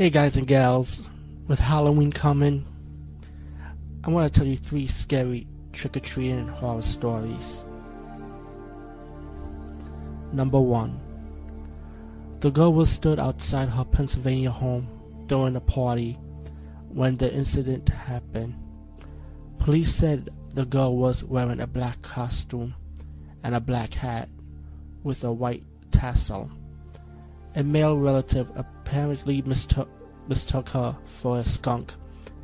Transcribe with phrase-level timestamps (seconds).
[0.00, 1.02] Hey guys and gals,
[1.46, 2.64] with Halloween coming,
[4.02, 7.66] I want to tell you three scary trick-or-treating horror stories.
[10.32, 10.98] Number one.
[12.40, 14.88] The girl was stood outside her Pennsylvania home
[15.26, 16.18] during a party
[16.88, 18.54] when the incident happened.
[19.58, 22.74] Police said the girl was wearing a black costume
[23.42, 24.30] and a black hat
[25.02, 26.50] with a white tassel.
[27.54, 28.50] A male relative
[28.90, 29.88] apparently mistook,
[30.26, 31.94] mistook her for a skunk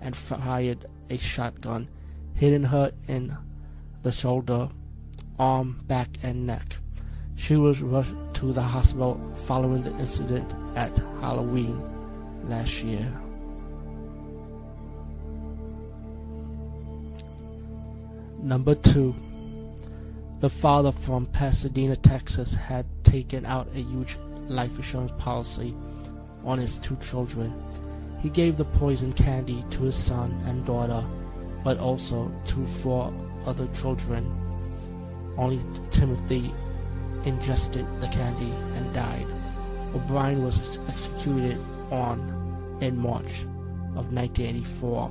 [0.01, 1.89] and fired a shotgun,
[2.35, 3.37] hitting her in
[4.03, 4.69] the shoulder,
[5.41, 6.77] arm, back, and neck.
[7.35, 11.83] She was rushed to the hospital following the incident at Halloween
[12.45, 13.13] last year.
[18.39, 19.17] Number two,
[20.39, 25.75] the father from Pasadena, Texas had taken out a huge life insurance policy
[26.47, 27.53] on his two children.
[28.23, 31.05] He gave the poison candy to his son and daughter,
[31.63, 33.13] but also to four
[33.45, 34.25] other children.
[35.37, 36.51] Only Timothy
[37.25, 39.27] ingested the candy and died.
[39.95, 41.59] O'Bryan was executed
[41.91, 43.43] on in March
[43.97, 45.11] of 1984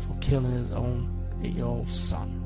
[0.00, 1.08] for killing his own
[1.42, 2.36] eight-year-old son.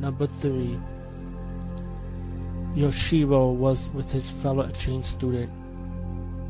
[0.00, 0.78] Number three,
[2.74, 5.48] Yoshiro was with his fellow exchange student,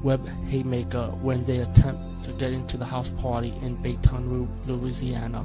[0.02, 5.44] Webb Haymaker, when they attempted to get into the house party in Baton Rouge, Louisiana.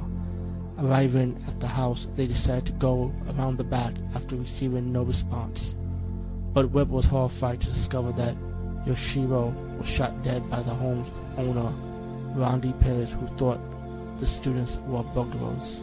[0.78, 5.74] Arriving at the house, they decided to go around the back after receiving no response.
[6.54, 8.34] But Webb was horrified to discover that
[8.86, 11.70] Yoshiro was shot dead by the home's owner,
[12.34, 13.60] Randy Perez, who thought
[14.18, 15.82] the students were burglars.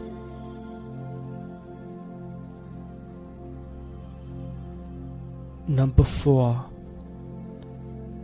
[5.68, 6.64] Number four,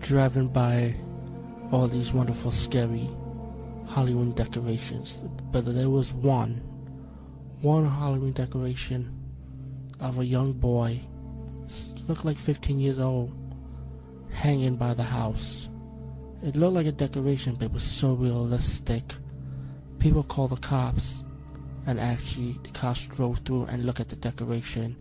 [0.00, 0.94] driving by
[1.70, 3.06] all these wonderful, scary
[3.86, 5.24] Halloween decorations.
[5.52, 6.62] But there was one,
[7.60, 9.12] one Halloween decoration
[10.00, 11.02] of a young boy,
[12.08, 13.30] looked like 15 years old,
[14.30, 15.68] hanging by the house.
[16.42, 19.12] It looked like a decoration, but it was so realistic.
[19.98, 21.22] People called the cops,
[21.86, 24.96] and actually, the cops drove through and looked at the decoration,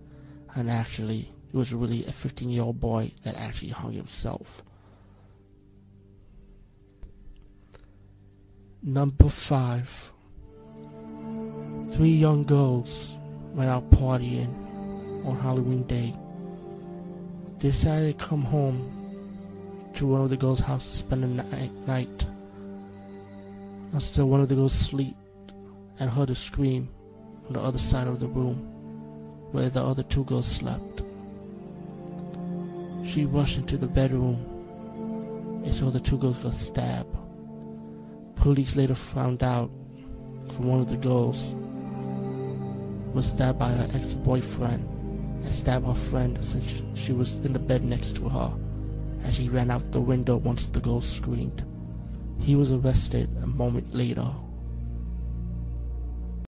[0.55, 4.63] and actually, it was really a 15 year old boy that actually hung himself.
[8.81, 10.11] Number 5.
[11.91, 13.17] Three young girls
[13.53, 14.49] went out partying
[15.27, 16.15] on Halloween Day.
[17.59, 21.43] They decided to come home to one of the girls' house to spend the
[21.85, 22.27] night.
[23.91, 25.15] Until one of the girls sleep
[25.99, 26.89] and heard a scream
[27.45, 28.57] on the other side of the room
[29.51, 31.03] where the other two girls slept.
[33.03, 34.37] She rushed into the bedroom
[35.65, 37.15] and saw the two girls got stabbed.
[38.35, 39.69] Police later found out
[40.51, 41.53] from one of the girls
[43.13, 44.83] was stabbed by her ex-boyfriend
[45.43, 48.53] and stabbed her friend since she was in the bed next to her
[49.23, 51.63] as she ran out the window once the girl screamed.
[52.39, 54.29] He was arrested a moment later